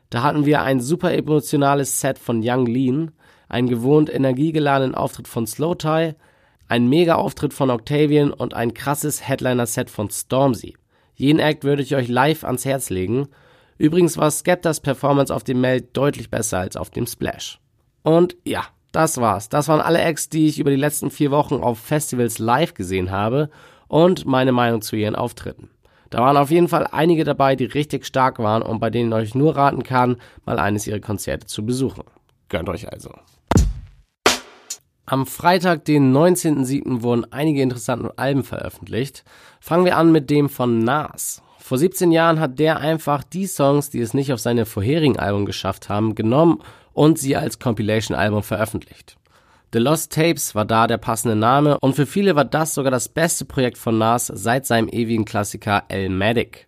Da 0.10 0.24
hatten 0.24 0.46
wir 0.46 0.62
ein 0.62 0.80
super 0.80 1.14
emotionales 1.14 2.00
Set 2.00 2.18
von 2.18 2.42
Young 2.44 2.66
Lean, 2.66 3.12
einen 3.50 3.68
gewohnt 3.68 4.14
energiegeladenen 4.14 4.96
Auftritt 4.96 5.28
von 5.28 5.46
Slow 5.46 5.76
Tie, 5.76 6.16
einen 6.68 6.90
Mega-Auftritt 6.90 7.54
von 7.54 7.70
Octavian 7.70 8.32
und 8.32 8.54
ein 8.54 8.74
krasses 8.74 9.28
Headliner-Set 9.28 9.90
von 9.90 10.10
Stormzy. 10.10 10.76
Jeden 11.16 11.40
Act 11.40 11.64
würde 11.64 11.82
ich 11.82 11.96
euch 11.96 12.08
live 12.08 12.44
ans 12.44 12.66
Herz 12.66 12.90
legen. 12.90 13.28
Übrigens 13.78 14.18
war 14.18 14.32
Skeptas 14.32 14.80
Performance 14.80 15.34
auf 15.34 15.44
dem 15.44 15.62
Meld 15.62 15.96
deutlich 15.96 16.30
besser 16.30 16.60
als 16.60 16.76
auf 16.76 16.90
dem 16.90 17.08
Splash. 17.08 17.60
Und 18.04 18.36
ja, 18.46 18.66
das 18.92 19.18
war's. 19.18 19.50
Das 19.50 19.68
waren 19.68 19.82
alle 19.82 20.02
Acts, 20.02 20.30
die 20.30 20.48
ich 20.48 20.60
über 20.60 20.72
die 20.72 20.78
letzten 20.78 21.12
vier 21.12 21.32
Wochen 21.32 21.56
auf 21.56 21.80
Festivals 21.80 22.40
live 22.40 22.74
gesehen 22.74 23.12
habe 23.12 23.50
und 23.88 24.26
meine 24.26 24.52
Meinung 24.52 24.82
zu 24.82 24.96
ihren 24.96 25.16
Auftritten. 25.16 25.70
Da 26.10 26.20
waren 26.20 26.38
auf 26.38 26.52
jeden 26.52 26.70
Fall 26.70 26.88
einige 26.92 27.24
dabei, 27.24 27.56
die 27.56 27.66
richtig 27.66 28.06
stark 28.06 28.40
waren 28.40 28.62
und 28.62 28.80
bei 28.80 28.90
denen 28.90 29.12
ich 29.12 29.16
euch 29.16 29.36
nur 29.36 29.56
raten 29.56 29.84
kann, 29.84 30.18
mal 30.46 30.60
eines 30.60 30.88
ihrer 30.88 31.00
Konzerte 31.00 31.46
zu 31.46 31.66
besuchen. 31.66 32.04
Gönnt 32.48 32.70
euch 32.70 32.92
also. 32.92 33.12
Am 35.08 35.28
Freitag, 35.28 35.86
den 35.86 36.12
19.07. 36.16 37.04
wurden 37.04 37.32
einige 37.32 37.62
interessante 37.62 38.18
Alben 38.18 38.44
veröffentlicht. 38.44 39.24
Fangen 39.60 39.86
wir 39.86 39.98
an 39.98 40.12
mit 40.12 40.32
dem 40.32 40.50
von 40.50 40.80
Nas. 40.80 41.44
Vor 41.60 41.78
17 41.78 42.12
Jahren 42.12 42.40
hat 42.40 42.58
der 42.58 42.80
einfach 42.80 43.24
die 43.24 43.46
Songs, 43.46 43.92
die 43.92 44.00
es 44.00 44.16
nicht 44.16 44.34
auf 44.34 44.40
seine 44.40 44.66
vorherigen 44.66 45.20
Alben 45.20 45.46
geschafft 45.46 45.90
haben, 45.90 46.16
genommen 46.16 46.60
und 46.94 47.20
sie 47.20 47.36
als 47.36 47.60
Compilation-Album 47.60 48.42
veröffentlicht. 48.42 49.16
The 49.74 49.80
Lost 49.80 50.12
Tapes 50.12 50.56
war 50.56 50.66
da 50.66 50.88
der 50.88 50.98
passende 50.98 51.36
Name 51.36 51.78
und 51.82 51.96
für 51.96 52.08
viele 52.08 52.36
war 52.36 52.46
das 52.46 52.74
sogar 52.74 52.92
das 52.92 53.08
beste 53.08 53.46
Projekt 53.46 53.78
von 53.78 54.00
Nas 54.00 54.26
seit 54.26 54.66
seinem 54.66 54.90
ewigen 54.90 55.26
Klassiker 55.26 55.84
El 55.88 56.10
Matic. 56.10 56.68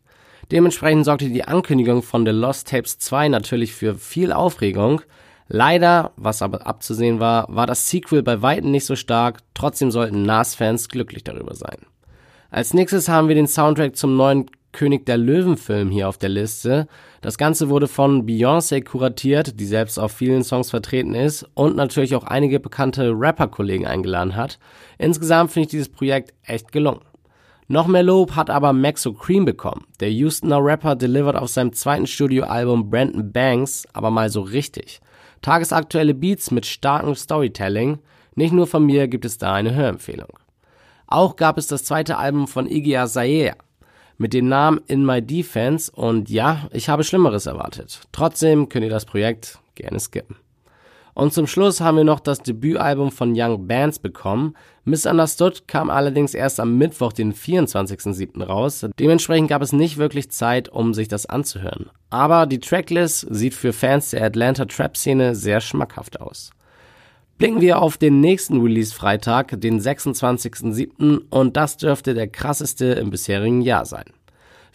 Dementsprechend 0.52 1.06
sorgte 1.06 1.30
die 1.30 1.44
Ankündigung 1.44 2.04
von 2.04 2.24
The 2.24 2.34
Lost 2.34 2.70
Tapes 2.70 3.00
2 3.00 3.30
natürlich 3.30 3.74
für 3.74 3.96
viel 3.96 4.32
Aufregung. 4.32 5.02
Leider, 5.48 6.12
was 6.18 6.42
aber 6.42 6.68
abzusehen 6.68 7.20
war, 7.20 7.46
war 7.50 7.68
das 7.68 7.90
Sequel 7.90 8.22
bei 8.24 8.42
weitem 8.42 8.72
nicht 8.72 8.86
so 8.86 8.96
stark, 8.96 9.40
trotzdem 9.54 9.92
sollten 9.92 10.24
Nas-Fans 10.24 10.90
glücklich 10.90 11.24
darüber 11.24 11.56
sein. 11.56 11.78
Als 12.50 12.74
nächstes 12.74 13.08
haben 13.08 13.28
wir 13.28 13.36
den 13.36 13.48
Soundtrack 13.48 13.96
zum 13.96 14.16
neuen 14.16 14.50
König 14.74 15.06
der 15.06 15.18
Löwen-Film 15.18 15.90
hier 15.90 16.08
auf 16.08 16.18
der 16.18 16.30
Liste. 16.30 16.88
Das 17.22 17.38
Ganze 17.38 17.70
wurde 17.70 17.88
von 17.88 18.28
Beyoncé 18.28 18.84
kuratiert, 18.84 19.60
die 19.60 19.66
selbst 19.66 19.98
auf 19.98 20.12
vielen 20.12 20.44
Songs 20.44 20.70
vertreten 20.70 21.16
ist 21.16 21.50
und 21.56 21.76
natürlich 21.76 22.16
auch 22.16 22.24
einige 22.24 22.60
bekannte 22.60 23.12
Rapper-Kollegen 23.12 23.88
eingeladen 23.88 24.36
hat. 24.36 24.60
Insgesamt 24.98 25.52
finde 25.52 25.66
ich 25.66 25.72
dieses 25.72 25.90
Projekt 25.90 26.34
echt 26.44 26.72
gelungen. 26.72 27.02
Noch 27.70 27.88
mehr 27.88 28.04
Lob 28.04 28.36
hat 28.36 28.50
aber 28.50 28.72
Maxo 28.72 29.14
Cream 29.14 29.46
bekommen. 29.46 29.86
Der 30.00 30.12
Houstoner 30.12 30.64
Rapper 30.64 30.96
delivert 30.96 31.36
auf 31.36 31.50
seinem 31.50 31.74
zweiten 31.74 32.08
Studioalbum 32.08 32.90
Brandon 32.90 33.32
Banks 33.32 33.86
aber 33.94 34.12
mal 34.12 34.30
so 34.30 34.42
richtig. 34.42 35.02
Tagesaktuelle 35.48 36.14
Beats 36.14 36.52
mit 36.52 36.66
starkem 36.66 37.16
Storytelling. 37.16 38.00
Nicht 38.36 38.52
nur 38.52 38.68
von 38.68 38.86
mir 38.86 39.08
gibt 39.08 39.24
es 39.24 39.38
da 39.38 39.54
eine 39.54 39.74
Hörempfehlung. 39.74 40.28
Auch 41.08 41.38
gab 41.38 41.58
es 41.58 41.68
das 41.68 41.86
zweite 41.86 42.18
Album 42.18 42.50
von 42.50 42.70
Iggy 42.70 42.98
Azalea 42.98 43.56
mit 44.18 44.34
dem 44.34 44.50
Namen 44.50 44.82
In 44.88 45.06
My 45.06 45.22
Defense 45.22 45.90
und 45.90 46.30
ja, 46.30 46.68
ich 46.74 46.90
habe 46.90 47.06
Schlimmeres 47.06 47.46
erwartet. 47.46 48.02
Trotzdem 48.12 48.68
könnt 48.68 48.84
ihr 48.84 48.90
das 48.90 49.06
Projekt 49.06 49.60
gerne 49.76 50.02
skippen. 50.02 50.36
Und 51.18 51.34
zum 51.34 51.48
Schluss 51.48 51.82
haben 51.82 51.98
wir 51.98 52.04
noch 52.04 52.20
das 52.20 52.44
Debütalbum 52.44 53.10
von 53.10 53.34
Young 53.36 53.66
Bands 53.66 53.98
bekommen. 53.98 54.54
Misunderstood 54.86 55.68
kam 55.68 55.90
allerdings 55.90 56.36
erst 56.36 56.60
am 56.60 56.78
Mittwoch, 56.78 57.12
den 57.12 57.34
24.07. 57.34 58.44
raus. 58.44 58.86
Dementsprechend 59.00 59.50
gab 59.50 59.64
es 59.64 59.74
nicht 59.74 59.98
wirklich 59.98 60.30
Zeit, 60.30 60.70
um 60.70 60.94
sich 60.94 61.08
das 61.08 61.26
anzuhören. 61.26 61.90
Aber 62.12 62.46
die 62.46 62.60
Tracklist 62.60 63.26
sieht 63.32 63.56
für 63.56 63.74
Fans 63.74 64.12
der 64.12 64.26
Atlanta 64.26 64.66
Trap-Szene 64.66 65.34
sehr 65.34 65.60
schmackhaft 65.60 66.22
aus. 66.22 66.52
Blicken 67.40 67.62
wir 67.62 67.82
auf 67.82 67.98
den 67.98 68.22
nächsten 68.22 68.62
Release-Freitag, 68.62 69.60
den 69.60 69.82
26.07. 69.82 71.22
und 71.32 71.58
das 71.58 71.78
dürfte 71.78 72.14
der 72.14 72.28
krasseste 72.28 72.86
im 72.94 73.10
bisherigen 73.10 73.62
Jahr 73.64 73.88
sein. 73.88 74.06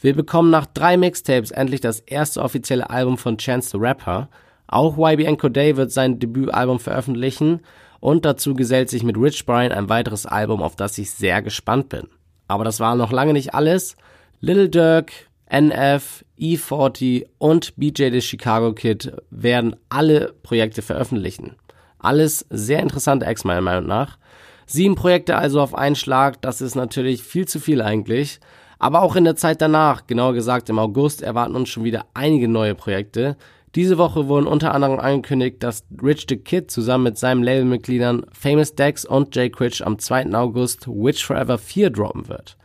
Wir 0.00 0.16
bekommen 0.16 0.50
nach 0.50 0.66
drei 0.66 0.96
Mixtapes 0.96 1.52
endlich 1.52 1.82
das 1.82 2.00
erste 2.00 2.42
offizielle 2.42 2.90
Album 2.90 3.16
von 3.16 3.38
Chance 3.38 3.70
the 3.70 3.78
Rapper. 3.78 4.28
Auch 4.72 4.96
YBN 4.96 5.36
Corday 5.36 5.76
wird 5.76 5.92
sein 5.92 6.18
Debütalbum 6.18 6.80
veröffentlichen 6.80 7.60
und 8.00 8.24
dazu 8.24 8.54
gesellt 8.54 8.88
sich 8.88 9.02
mit 9.02 9.18
Rich 9.18 9.44
Brian 9.44 9.70
ein 9.70 9.90
weiteres 9.90 10.24
Album, 10.24 10.62
auf 10.62 10.76
das 10.76 10.96
ich 10.96 11.10
sehr 11.10 11.42
gespannt 11.42 11.90
bin. 11.90 12.08
Aber 12.48 12.64
das 12.64 12.80
war 12.80 12.96
noch 12.96 13.12
lange 13.12 13.34
nicht 13.34 13.54
alles. 13.54 13.96
Little 14.40 14.70
Dirk, 14.70 15.12
NF, 15.50 16.24
E40 16.40 17.26
und 17.36 17.76
BJ 17.76 18.12
the 18.12 18.22
Chicago 18.22 18.72
Kid 18.72 19.12
werden 19.28 19.76
alle 19.90 20.32
Projekte 20.42 20.80
veröffentlichen. 20.80 21.56
Alles 21.98 22.46
sehr 22.48 22.80
interessante 22.80 23.26
Acts 23.26 23.44
meiner 23.44 23.60
Meinung 23.60 23.86
nach. 23.86 24.16
Sieben 24.64 24.94
Projekte 24.94 25.36
also 25.36 25.60
auf 25.60 25.74
einen 25.74 25.96
Schlag, 25.96 26.40
das 26.40 26.62
ist 26.62 26.76
natürlich 26.76 27.22
viel 27.22 27.46
zu 27.46 27.60
viel 27.60 27.82
eigentlich. 27.82 28.40
Aber 28.78 29.02
auch 29.02 29.16
in 29.16 29.24
der 29.24 29.36
Zeit 29.36 29.60
danach, 29.60 30.06
genauer 30.06 30.32
gesagt 30.32 30.70
im 30.70 30.78
August, 30.78 31.20
erwarten 31.20 31.56
uns 31.56 31.68
schon 31.68 31.84
wieder 31.84 32.06
einige 32.14 32.48
neue 32.48 32.74
Projekte. 32.74 33.36
Diese 33.74 33.96
Woche 33.96 34.28
wurden 34.28 34.46
unter 34.46 34.74
anderem 34.74 34.98
angekündigt, 34.98 35.62
dass 35.62 35.84
Rich 36.02 36.26
the 36.28 36.36
Kid 36.36 36.70
zusammen 36.70 37.04
mit 37.04 37.18
seinen 37.18 37.42
Labelmitgliedern 37.42 38.26
Famous 38.30 38.74
Dex 38.74 39.06
und 39.06 39.34
Jay 39.34 39.48
Quitch 39.48 39.80
am 39.80 39.98
2. 39.98 40.34
August 40.34 40.86
Witch 40.86 41.24
Forever 41.24 41.56
4 41.56 41.88
droppen 41.88 42.28
wird. 42.28 42.58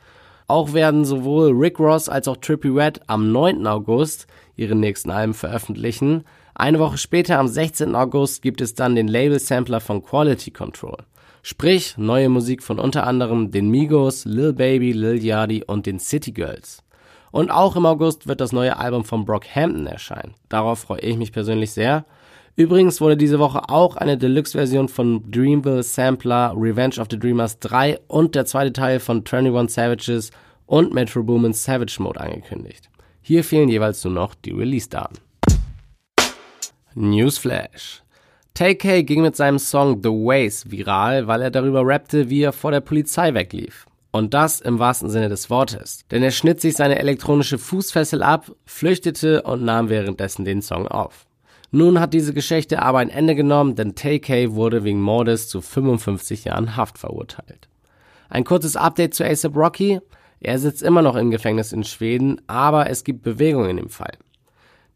Auch 0.47 0.73
werden 0.73 1.05
sowohl 1.05 1.51
Rick 1.51 1.79
Ross 1.79 2.09
als 2.09 2.27
auch 2.27 2.37
Trippy 2.37 2.69
Red 2.69 3.01
am 3.07 3.31
9. 3.31 3.65
August 3.67 4.27
ihre 4.57 4.75
nächsten 4.75 5.09
Alben 5.09 5.33
veröffentlichen. 5.33 6.25
Eine 6.55 6.79
Woche 6.79 6.97
später, 6.97 7.39
am 7.39 7.47
16. 7.47 7.95
August, 7.95 8.41
gibt 8.41 8.59
es 8.59 8.73
dann 8.73 8.95
den 8.95 9.07
Label-Sampler 9.07 9.79
von 9.79 10.03
Quality 10.03 10.51
Control. 10.51 10.97
Sprich, 11.41 11.97
neue 11.97 12.27
Musik 12.27 12.63
von 12.63 12.79
unter 12.79 13.07
anderem 13.07 13.51
den 13.51 13.69
Migos, 13.69 14.25
Lil 14.25 14.51
Baby, 14.51 14.91
Lil 14.91 15.23
Yachty 15.23 15.63
und 15.65 15.85
den 15.85 15.99
City 15.99 16.31
Girls. 16.31 16.83
Und 17.37 17.51
auch 17.51 17.75
im 17.75 17.85
August 17.85 18.27
wird 18.27 18.41
das 18.41 18.51
neue 18.51 18.77
Album 18.77 19.05
von 19.05 19.23
Brockhampton 19.23 19.85
erscheinen. 19.85 20.33
Darauf 20.49 20.79
freue 20.79 21.01
ich 21.01 21.17
mich 21.17 21.31
persönlich 21.31 21.71
sehr. 21.71 22.03
Übrigens 22.55 22.99
wurde 22.99 23.15
diese 23.15 23.37
Woche 23.37 23.69
auch 23.69 23.95
eine 23.95 24.17
Deluxe-Version 24.17 24.89
von 24.89 25.29
Dreamville 25.29 25.83
Sampler 25.83 26.55
Revenge 26.57 26.99
of 26.99 27.09
the 27.11 27.19
Dreamers 27.19 27.59
3 27.59 27.99
und 28.07 28.33
der 28.33 28.47
zweite 28.47 28.73
Teil 28.73 28.99
von 28.99 29.23
21 29.23 29.71
Savages 29.71 30.31
und 30.65 30.95
Metro 30.95 31.21
Boomin's 31.21 31.63
Savage 31.63 32.01
Mode 32.01 32.19
angekündigt. 32.19 32.89
Hier 33.21 33.43
fehlen 33.43 33.69
jeweils 33.69 34.03
nur 34.03 34.13
noch 34.13 34.33
die 34.33 34.53
Release-Daten. 34.53 35.19
Newsflash. 36.95 38.01
Tay-K 38.55 39.03
ging 39.03 39.21
mit 39.21 39.35
seinem 39.35 39.59
Song 39.59 40.01
The 40.01 40.09
Ways 40.09 40.71
viral, 40.71 41.27
weil 41.27 41.43
er 41.43 41.51
darüber 41.51 41.85
rappte, 41.85 42.31
wie 42.31 42.41
er 42.41 42.51
vor 42.51 42.71
der 42.71 42.81
Polizei 42.81 43.35
weglief. 43.35 43.86
Und 44.11 44.33
das 44.33 44.61
im 44.61 44.79
wahrsten 44.79 45.09
Sinne 45.09 45.29
des 45.29 45.49
Wortes. 45.49 46.01
Denn 46.09 46.23
er 46.23 46.31
schnitt 46.31 46.61
sich 46.61 46.75
seine 46.75 46.99
elektronische 46.99 47.57
Fußfessel 47.57 48.23
ab, 48.23 48.51
flüchtete 48.65 49.43
und 49.43 49.63
nahm 49.63 49.89
währenddessen 49.89 50.45
den 50.45 50.61
Song 50.61 50.87
auf. 50.87 51.27
Nun 51.71 51.99
hat 51.99 52.13
diese 52.13 52.33
Geschichte 52.33 52.81
aber 52.81 52.99
ein 52.99 53.09
Ende 53.09 53.35
genommen, 53.35 53.75
denn 53.75 53.95
Tay-K 53.95 54.53
wurde 54.53 54.83
wegen 54.83 55.01
Mordes 55.01 55.49
zu 55.49 55.61
55 55.61 56.45
Jahren 56.45 56.77
Haft 56.77 56.97
verurteilt. 56.97 57.67
Ein 58.29 58.45
kurzes 58.45 58.75
Update 58.75 59.13
zu 59.13 59.25
ASAP 59.25 59.55
Rocky. 59.55 59.99
Er 60.39 60.59
sitzt 60.59 60.83
immer 60.83 61.01
noch 61.01 61.15
im 61.15 61.31
Gefängnis 61.31 61.73
in 61.73 61.83
Schweden, 61.83 62.41
aber 62.47 62.89
es 62.89 63.03
gibt 63.03 63.23
Bewegung 63.23 63.69
in 63.69 63.77
dem 63.77 63.89
Fall. 63.89 64.17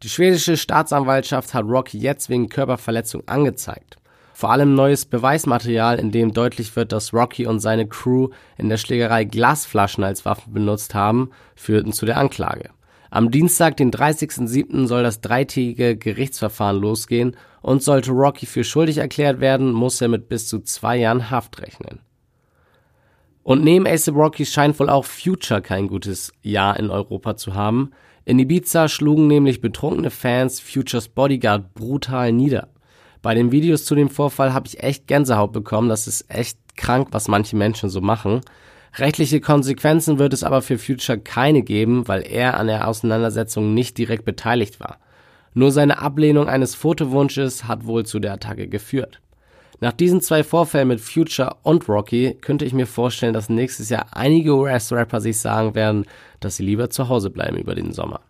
Die 0.04 0.10
schwedische 0.10 0.58
Staatsanwaltschaft 0.58 1.54
hat 1.54 1.66
Rocky 1.66 1.98
jetzt 2.00 2.30
wegen 2.30 2.50
Körperverletzung 2.50 3.28
angezeigt. 3.28 3.98
Vor 4.42 4.50
allem 4.50 4.74
neues 4.74 5.06
Beweismaterial, 5.06 6.00
in 6.00 6.10
dem 6.10 6.34
deutlich 6.34 6.76
wird, 6.76 6.94
dass 6.94 7.14
Rocky 7.14 7.46
und 7.46 7.60
seine 7.60 7.88
Crew 7.88 8.30
in 8.58 8.70
der 8.70 8.78
Schlägerei 8.78 9.24
Glasflaschen 9.24 10.04
als 10.04 10.26
Waffen 10.26 10.52
benutzt 10.52 10.96
haben, 10.96 11.30
führten 11.56 11.94
zu 11.94 12.08
der 12.08 12.18
Anklage. 12.18 12.72
Am 13.12 13.30
Dienstag, 13.30 13.78
den 13.78 13.92
30.07. 13.92 14.88
soll 14.88 15.04
das 15.04 15.22
dreitägige 15.22 15.96
Gerichtsverfahren 15.96 16.82
losgehen 16.82 17.38
und 17.62 17.84
sollte 17.84 18.10
Rocky 18.10 18.48
für 18.48 18.64
schuldig 18.64 18.98
erklärt 18.98 19.42
werden, 19.42 19.74
muss 19.74 20.02
er 20.02 20.08
mit 20.08 20.28
bis 20.28 20.48
zu 20.48 20.62
zwei 20.62 20.98
Jahren 20.98 21.30
Haft 21.30 21.62
rechnen. 21.62 22.00
Und 23.44 23.64
neben 23.64 23.86
ASAP 23.86 24.16
Rocky 24.16 24.48
scheint 24.48 24.80
wohl 24.80 24.90
auch 24.90 25.06
Future 25.06 25.62
kein 25.62 25.88
gutes 25.88 26.34
Jahr 26.42 26.80
in 26.80 26.90
Europa 26.90 27.38
zu 27.38 27.54
haben. 27.54 27.92
In 28.26 28.40
Ibiza 28.40 28.88
schlugen 28.88 29.28
nämlich 29.28 29.62
betrunkene 29.62 30.10
Fans 30.10 30.60
Futures 30.60 31.10
Bodyguard 31.10 31.76
brutal 31.76 32.32
nieder. 32.32 32.70
Bei 33.22 33.36
den 33.36 33.52
Videos 33.52 33.86
zu 33.86 33.96
dem 33.96 34.10
Vorfall 34.10 34.54
habe 34.54 34.68
ich 34.68 34.82
echt 34.82 35.08
Gänsehaut 35.08 35.52
bekommen. 35.52 35.90
Das 35.90 36.08
ist 36.08 36.26
echt 36.30 36.58
krank, 36.76 37.10
was 37.12 37.28
manche 37.28 37.56
Menschen 37.56 37.90
so 37.90 38.02
machen. 38.02 38.42
Rechtliche 38.96 39.40
Konsequenzen 39.40 40.20
wird 40.20 40.34
es 40.34 40.44
aber 40.44 40.62
für 40.62 40.78
Future 40.78 41.20
keine 41.20 41.62
geben, 41.62 42.08
weil 42.08 42.24
er 42.24 42.60
an 42.60 42.68
der 42.68 42.88
Auseinandersetzung 42.88 43.74
nicht 43.74 43.98
direkt 43.98 44.26
beteiligt 44.26 44.80
war. 44.80 44.98
Nur 45.54 45.72
seine 45.72 46.00
Ablehnung 46.00 46.48
eines 46.48 46.76
Fotowunsches 46.76 47.66
hat 47.66 47.86
wohl 47.86 48.06
zu 48.06 48.20
der 48.20 48.34
Attacke 48.34 48.68
geführt. 48.68 49.22
Nach 49.80 49.92
diesen 49.92 50.22
zwei 50.22 50.44
Vorfällen 50.44 50.90
mit 50.90 51.02
Future 51.02 51.58
und 51.64 51.90
Rocky 51.90 52.38
könnte 52.40 52.66
ich 52.66 52.74
mir 52.74 52.86
vorstellen, 52.86 53.34
dass 53.34 53.50
nächstes 53.50 53.90
Jahr 53.90 54.06
einige 54.12 54.56
US-Rapper 54.56 55.22
sich 55.22 55.40
sagen 55.40 55.74
werden, 55.74 56.06
dass 56.40 56.58
sie 56.58 56.64
lieber 56.64 56.90
zu 56.90 57.10
Hause 57.10 57.30
bleiben 57.30 57.58
über 57.58 57.76
den 57.76 57.92
Sommer. 57.92 58.22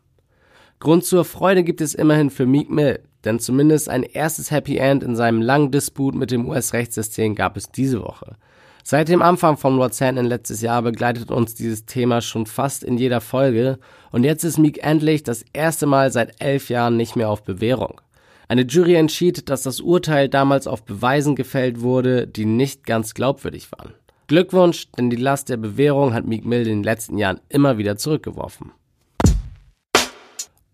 Grund 0.79 1.05
zur 1.05 1.25
Freude 1.25 1.63
gibt 1.63 1.81
es 1.81 1.93
immerhin 1.93 2.29
für 2.29 2.45
Meek 2.45 2.69
Mill, 2.69 2.99
denn 3.25 3.39
zumindest 3.39 3.89
ein 3.89 4.03
erstes 4.03 4.51
Happy 4.51 4.77
End 4.77 5.03
in 5.03 5.15
seinem 5.15 5.41
langen 5.41 5.71
Disput 5.71 6.15
mit 6.15 6.31
dem 6.31 6.47
US-Rechtssystem 6.47 7.35
gab 7.35 7.57
es 7.57 7.71
diese 7.71 8.01
Woche. 8.01 8.35
Seit 8.83 9.09
dem 9.09 9.21
Anfang 9.21 9.57
von 9.57 9.77
What's 9.77 10.01
Happening 10.01 10.25
letztes 10.25 10.61
Jahr 10.61 10.81
begleitet 10.81 11.29
uns 11.29 11.53
dieses 11.53 11.85
Thema 11.85 12.21
schon 12.21 12.47
fast 12.47 12.83
in 12.83 12.97
jeder 12.97 13.21
Folge 13.21 13.77
und 14.11 14.23
jetzt 14.23 14.43
ist 14.43 14.57
Meek 14.57 14.83
endlich 14.83 15.23
das 15.23 15.45
erste 15.53 15.85
Mal 15.85 16.11
seit 16.11 16.41
elf 16.41 16.69
Jahren 16.69 16.97
nicht 16.97 17.15
mehr 17.15 17.29
auf 17.29 17.43
Bewährung. 17.43 18.01
Eine 18.47 18.63
Jury 18.63 18.95
entschied, 18.95 19.49
dass 19.49 19.61
das 19.61 19.79
Urteil 19.79 20.27
damals 20.27 20.67
auf 20.67 20.83
Beweisen 20.83 21.35
gefällt 21.35 21.81
wurde, 21.81 22.27
die 22.27 22.45
nicht 22.45 22.85
ganz 22.85 23.13
glaubwürdig 23.13 23.71
waren. 23.71 23.93
Glückwunsch, 24.27 24.89
denn 24.97 25.09
die 25.09 25.15
Last 25.15 25.49
der 25.49 25.57
Bewährung 25.57 26.13
hat 26.13 26.25
Meek 26.25 26.43
Mill 26.43 26.61
in 26.61 26.79
den 26.79 26.83
letzten 26.83 27.17
Jahren 27.17 27.39
immer 27.49 27.77
wieder 27.77 27.97
zurückgeworfen. 27.97 28.71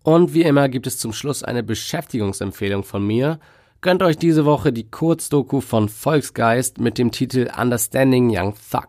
Und 0.08 0.32
wie 0.32 0.40
immer 0.40 0.70
gibt 0.70 0.86
es 0.86 0.96
zum 0.96 1.12
Schluss 1.12 1.42
eine 1.42 1.62
Beschäftigungsempfehlung 1.62 2.82
von 2.82 3.06
mir. 3.06 3.38
Gönnt 3.82 4.02
euch 4.02 4.16
diese 4.16 4.46
Woche 4.46 4.72
die 4.72 4.90
Kurzdoku 4.90 5.60
von 5.60 5.90
Volksgeist 5.90 6.78
mit 6.78 6.96
dem 6.96 7.10
Titel 7.10 7.50
Understanding 7.54 8.30
Young 8.34 8.54
Thug. 8.70 8.86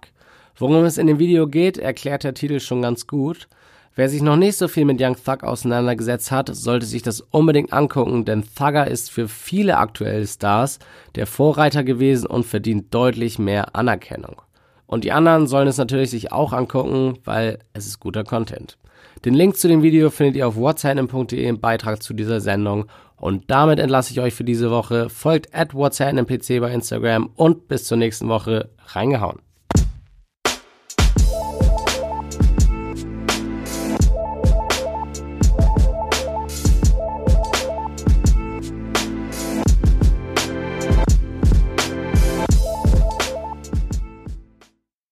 Worum 0.56 0.86
es 0.86 0.98
in 0.98 1.08
dem 1.08 1.20
Video 1.20 1.46
geht, 1.46 1.78
erklärt 1.78 2.24
der 2.24 2.36
Titel 2.36 2.62
schon 2.62 2.82
ganz 2.82 3.06
gut. 3.06 3.50
Wer 3.96 4.08
sich 4.08 4.22
noch 4.22 4.38
nicht 4.38 4.56
so 4.56 4.70
viel 4.70 4.86
mit 4.86 5.02
Young 5.02 5.18
Thug 5.22 5.44
auseinandergesetzt 5.44 6.32
hat, 6.32 6.56
sollte 6.56 6.86
sich 6.86 7.02
das 7.02 7.20
unbedingt 7.20 7.74
angucken, 7.74 8.24
denn 8.24 8.46
Thugger 8.56 8.88
ist 8.88 9.12
für 9.12 9.28
viele 9.28 9.78
aktuelle 9.78 10.26
Stars 10.26 10.80
der 11.16 11.28
Vorreiter 11.28 11.84
gewesen 11.84 12.28
und 12.28 12.46
verdient 12.46 12.94
deutlich 12.94 13.40
mehr 13.40 13.76
Anerkennung. 13.76 14.42
Und 14.90 15.04
die 15.04 15.12
anderen 15.12 15.46
sollen 15.46 15.68
es 15.68 15.78
natürlich 15.78 16.10
sich 16.10 16.32
auch 16.32 16.52
angucken, 16.52 17.20
weil 17.24 17.60
es 17.74 17.86
ist 17.86 18.00
guter 18.00 18.24
Content. 18.24 18.80
Den 19.24 19.36
Link 19.36 19.56
zu 19.56 19.68
dem 19.68 19.84
Video 19.84 20.10
findet 20.10 20.36
ihr 20.36 20.48
auf 20.48 20.56
whatsapp.de 20.56 21.48
im 21.48 21.60
Beitrag 21.60 22.02
zu 22.02 22.16
dieser 22.16 22.42
Sendung 22.42 22.86
und 23.16 23.52
damit 23.52 23.78
entlasse 23.78 24.12
ich 24.12 24.20
euch 24.20 24.34
für 24.34 24.44
diese 24.44 24.72
Woche. 24.72 25.12
Folgt 25.12 25.54
at 25.54 25.76
WhatsApp 25.76 26.16
bei 26.26 26.74
Instagram 26.74 27.30
und 27.36 27.68
bis 27.68 27.84
zur 27.84 27.98
nächsten 27.98 28.30
Woche. 28.30 28.70
Reingehauen. 28.88 29.40